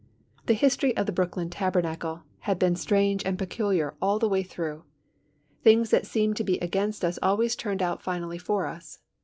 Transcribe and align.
The 0.47 0.55
history 0.55 0.97
of 0.97 1.05
the 1.05 1.11
Brooklyn 1.11 1.51
Tabernacle 1.51 2.23
had 2.39 2.57
been 2.57 2.75
strange 2.75 3.23
and 3.23 3.37
peculiar 3.37 3.93
all 4.01 4.17
the 4.17 4.27
way 4.27 4.41
through. 4.41 4.83
Things 5.63 5.91
that 5.91 6.07
seemed 6.07 6.37
to 6.37 6.43
be 6.43 6.57
against 6.57 7.05
us 7.05 7.19
always 7.21 7.55
turned 7.55 7.83
out 7.83 8.01
finally 8.01 8.39
for 8.39 8.65
us. 8.65 8.97